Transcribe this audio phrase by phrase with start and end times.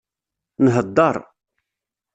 [0.63, 1.15] Nheddeṛ.